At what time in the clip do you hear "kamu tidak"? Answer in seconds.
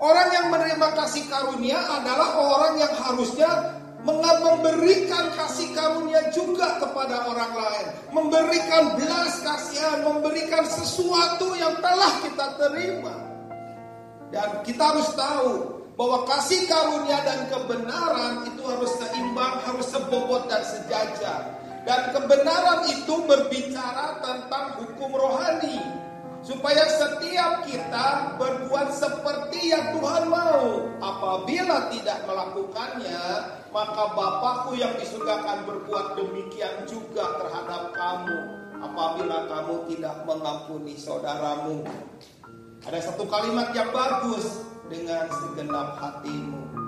39.46-40.26